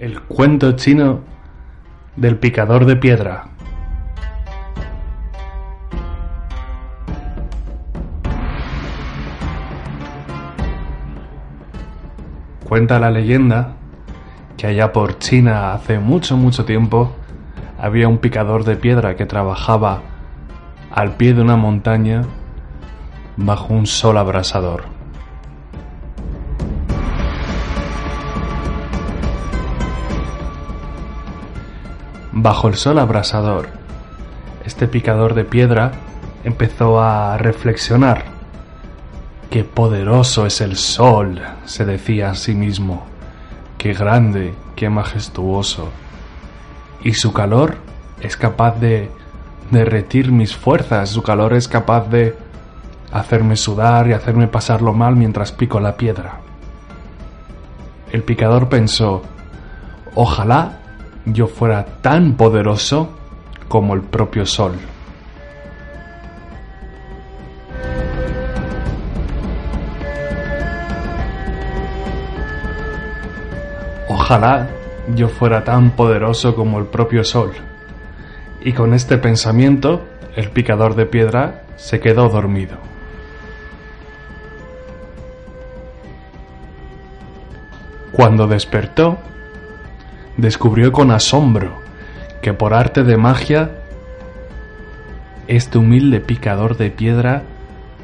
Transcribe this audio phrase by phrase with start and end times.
[0.00, 1.20] El cuento chino
[2.16, 3.48] del picador de piedra.
[12.66, 13.74] Cuenta la leyenda
[14.56, 17.14] que allá por China hace mucho mucho tiempo
[17.78, 20.00] había un picador de piedra que trabajaba
[20.90, 22.22] al pie de una montaña
[23.36, 24.89] bajo un sol abrasador.
[32.42, 33.68] Bajo el sol abrasador,
[34.64, 35.92] este picador de piedra
[36.42, 38.24] empezó a reflexionar.
[39.50, 43.04] Qué poderoso es el sol, se decía a sí mismo.
[43.76, 45.90] Qué grande, qué majestuoso.
[47.04, 47.76] Y su calor
[48.22, 49.10] es capaz de
[49.70, 52.38] derretir mis fuerzas, su calor es capaz de
[53.12, 56.40] hacerme sudar y hacerme pasarlo mal mientras pico la piedra.
[58.10, 59.20] El picador pensó,
[60.14, 60.79] ojalá
[61.24, 63.10] yo fuera tan poderoso
[63.68, 64.74] como el propio sol.
[74.08, 74.68] Ojalá
[75.14, 77.52] yo fuera tan poderoso como el propio sol.
[78.62, 80.04] Y con este pensamiento,
[80.36, 82.76] el picador de piedra se quedó dormido.
[88.12, 89.18] Cuando despertó,
[90.40, 91.80] descubrió con asombro
[92.42, 93.70] que por arte de magia
[95.46, 97.42] este humilde picador de piedra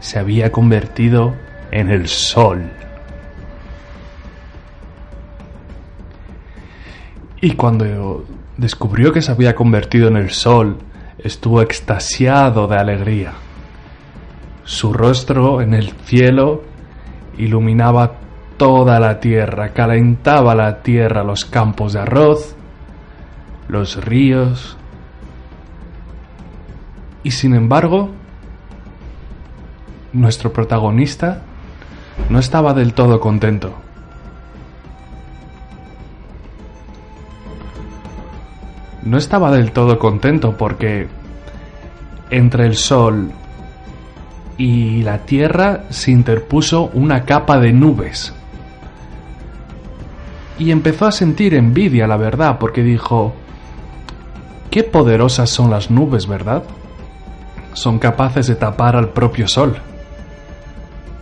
[0.00, 1.34] se había convertido
[1.70, 2.70] en el sol.
[7.40, 8.24] Y cuando
[8.56, 10.78] descubrió que se había convertido en el sol,
[11.18, 13.32] estuvo extasiado de alegría.
[14.64, 16.64] Su rostro en el cielo
[17.38, 18.17] iluminaba
[18.58, 22.56] toda la tierra, calentaba la tierra, los campos de arroz,
[23.68, 24.76] los ríos.
[27.22, 28.10] Y sin embargo,
[30.12, 31.42] nuestro protagonista
[32.28, 33.72] no estaba del todo contento.
[39.04, 41.06] No estaba del todo contento porque
[42.30, 43.30] entre el sol
[44.58, 48.34] y la tierra se interpuso una capa de nubes
[50.58, 53.34] y empezó a sentir envidia, la verdad, porque dijo,
[54.70, 56.64] qué poderosas son las nubes, ¿verdad?
[57.74, 59.76] Son capaces de tapar al propio sol.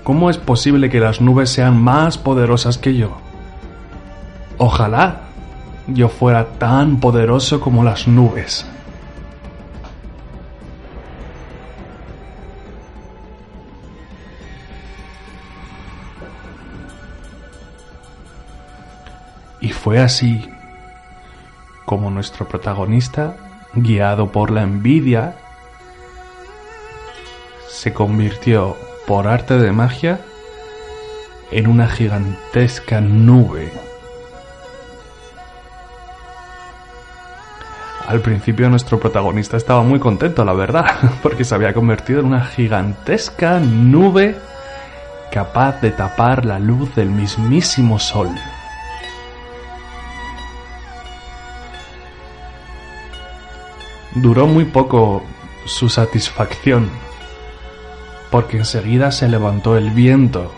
[0.03, 3.19] ¿Cómo es posible que las nubes sean más poderosas que yo?
[4.59, 5.23] Ojalá
[5.87, 8.67] yo fuera tan poderoso como las nubes.
[19.61, 20.49] Y fue así
[21.85, 23.37] como nuestro protagonista,
[23.75, 25.37] guiado por la envidia,
[27.69, 30.21] se convirtió por arte de magia
[31.51, 33.73] en una gigantesca nube.
[38.09, 40.87] Al principio nuestro protagonista estaba muy contento, la verdad,
[41.23, 44.37] porque se había convertido en una gigantesca nube
[45.33, 48.31] capaz de tapar la luz del mismísimo sol.
[54.17, 55.23] Duró muy poco
[55.67, 56.89] su satisfacción,
[58.31, 60.51] porque enseguida se levantó el viento,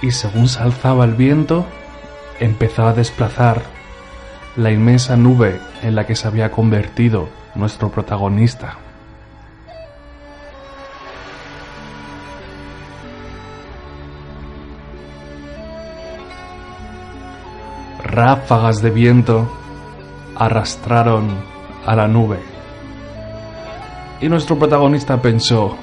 [0.00, 1.66] y según se alzaba el viento,
[2.38, 3.64] empezó a desplazar
[4.54, 8.76] la inmensa nube en la que se había convertido nuestro protagonista.
[18.04, 19.50] Ráfagas de viento
[20.36, 21.51] arrastraron
[21.86, 22.38] a la nube.
[24.20, 25.76] Y nuestro protagonista pensó,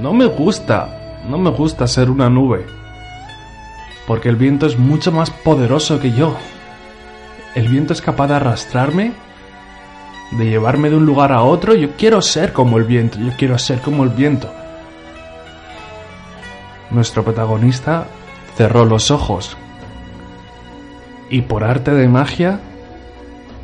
[0.00, 2.66] no me gusta, no me gusta ser una nube,
[4.06, 6.36] porque el viento es mucho más poderoso que yo.
[7.54, 9.12] El viento es capaz de arrastrarme,
[10.32, 11.74] de llevarme de un lugar a otro.
[11.74, 14.52] Yo quiero ser como el viento, yo quiero ser como el viento.
[16.90, 18.06] Nuestro protagonista
[18.56, 19.56] cerró los ojos
[21.30, 22.60] y por arte de magia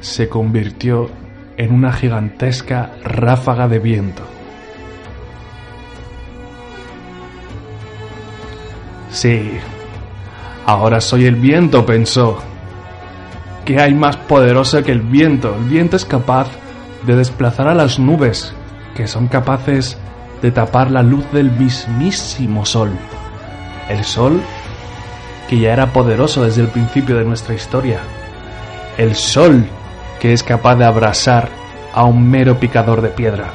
[0.02, 1.08] se convirtió
[1.56, 4.22] en una gigantesca ráfaga de viento.
[9.10, 9.52] Sí,
[10.66, 12.42] ahora soy el viento, pensó.
[13.64, 15.54] ¿Qué hay más poderoso que el viento?
[15.54, 16.48] El viento es capaz
[17.06, 18.52] de desplazar a las nubes,
[18.96, 19.96] que son capaces
[20.42, 22.90] de tapar la luz del mismísimo sol.
[23.88, 24.42] El sol
[25.48, 28.00] que ya era poderoso desde el principio de nuestra historia.
[28.96, 29.64] El sol
[30.22, 31.48] que es capaz de abrasar
[31.92, 33.50] a un mero picador de piedra.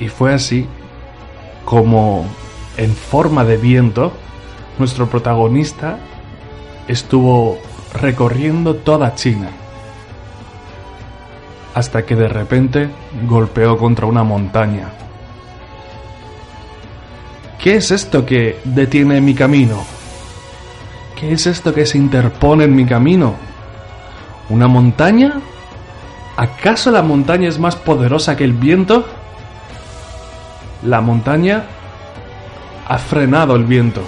[0.00, 0.66] Y fue así
[1.66, 2.24] como,
[2.78, 4.14] en forma de viento,
[4.78, 5.98] nuestro protagonista
[6.88, 7.58] estuvo
[7.92, 9.50] recorriendo toda China.
[11.74, 12.88] Hasta que de repente
[13.28, 15.01] golpeó contra una montaña.
[17.62, 19.84] ¿Qué es esto que detiene mi camino?
[21.14, 23.36] ¿Qué es esto que se interpone en mi camino?
[24.48, 25.40] ¿Una montaña?
[26.36, 29.06] ¿Acaso la montaña es más poderosa que el viento?
[30.82, 31.66] La montaña
[32.88, 34.02] ha frenado el viento.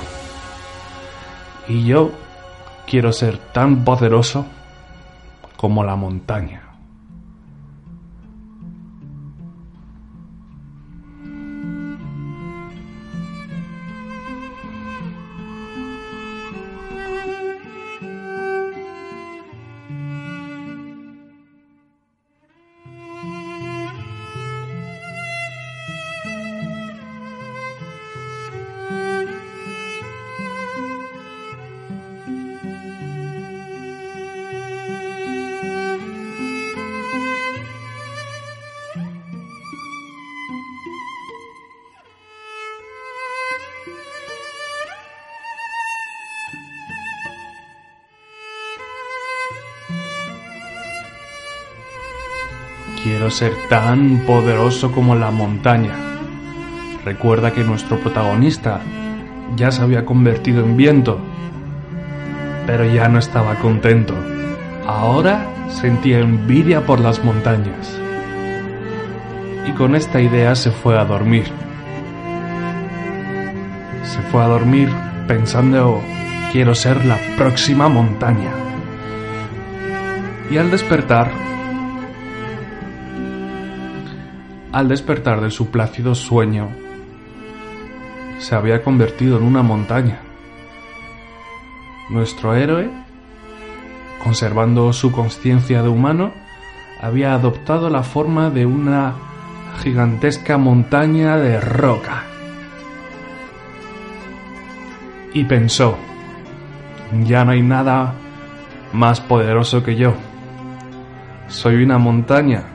[1.68, 2.10] Y yo
[2.88, 4.46] quiero ser tan poderoso
[5.56, 6.63] como la montaña.
[53.04, 55.92] Quiero ser tan poderoso como la montaña.
[57.04, 58.80] Recuerda que nuestro protagonista
[59.56, 61.20] ya se había convertido en viento,
[62.66, 64.14] pero ya no estaba contento.
[64.86, 68.00] Ahora sentía envidia por las montañas.
[69.68, 71.44] Y con esta idea se fue a dormir.
[74.04, 74.88] Se fue a dormir
[75.28, 76.00] pensando,
[76.52, 78.52] quiero ser la próxima montaña.
[80.50, 81.44] Y al despertar,
[84.74, 86.68] al despertar de su plácido sueño,
[88.40, 90.18] se había convertido en una montaña.
[92.10, 92.90] Nuestro héroe,
[94.24, 96.32] conservando su conciencia de humano,
[97.00, 99.14] había adoptado la forma de una
[99.80, 102.24] gigantesca montaña de roca.
[105.32, 105.96] Y pensó,
[107.24, 108.14] ya no hay nada
[108.92, 110.14] más poderoso que yo.
[111.46, 112.73] Soy una montaña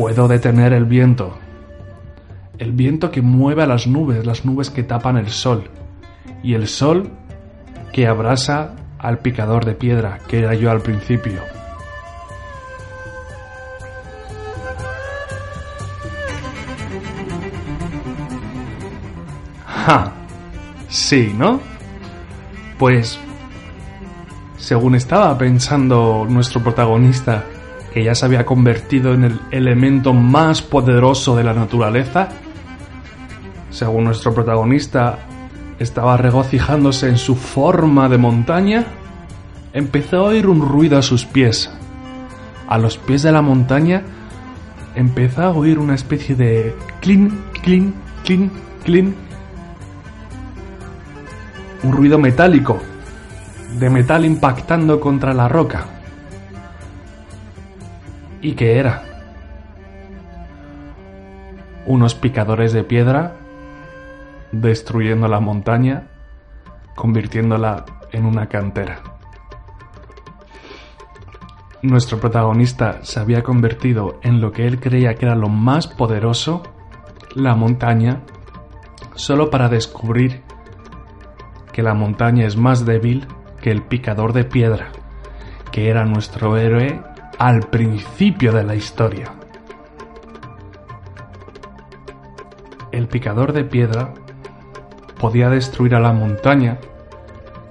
[0.00, 1.36] Puedo detener el viento.
[2.56, 5.64] El viento que mueve a las nubes, las nubes que tapan el sol.
[6.42, 7.10] Y el sol
[7.92, 11.42] que abrasa al picador de piedra, que era yo al principio.
[19.66, 20.14] ¡Ja!
[20.88, 21.60] Sí, ¿no?
[22.78, 23.20] Pues,
[24.56, 27.44] según estaba pensando nuestro protagonista
[27.92, 32.28] que ya se había convertido en el elemento más poderoso de la naturaleza,
[33.70, 35.18] según nuestro protagonista
[35.78, 38.86] estaba regocijándose en su forma de montaña,
[39.72, 41.70] empezó a oír un ruido a sus pies.
[42.68, 44.02] A los pies de la montaña
[44.94, 47.32] empezó a oír una especie de clink,
[47.62, 47.94] clink,
[48.24, 48.52] clink,
[48.84, 49.14] clink.
[51.82, 52.78] Un ruido metálico,
[53.78, 55.99] de metal impactando contra la roca.
[58.42, 59.02] ¿Y qué era?
[61.86, 63.36] Unos picadores de piedra
[64.52, 66.08] destruyendo la montaña,
[66.96, 69.02] convirtiéndola en una cantera.
[71.82, 76.62] Nuestro protagonista se había convertido en lo que él creía que era lo más poderoso,
[77.34, 78.22] la montaña,
[79.14, 80.42] solo para descubrir
[81.72, 83.26] que la montaña es más débil
[83.60, 84.92] que el picador de piedra,
[85.72, 87.02] que era nuestro héroe
[87.38, 89.32] al principio de la historia.
[92.92, 94.14] El picador de piedra
[95.18, 96.78] podía destruir a la montaña,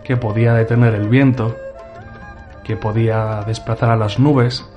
[0.03, 1.55] que podía detener el viento,
[2.63, 4.67] que podía desplazar a las nubes,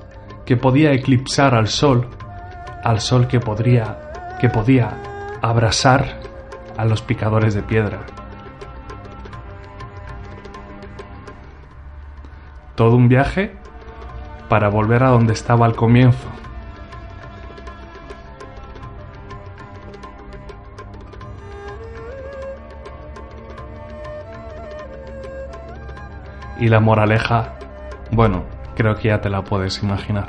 [0.45, 2.07] que podía eclipsar al sol,
[2.83, 4.97] al sol que podría que podía
[5.41, 6.19] abrasar
[6.75, 7.99] a los picadores de piedra.
[12.75, 13.55] Todo un viaje
[14.49, 16.27] para volver a donde estaba al comienzo.
[26.59, 27.55] Y la moraleja,
[28.11, 28.43] bueno,
[28.75, 30.27] creo que ya te la puedes imaginar.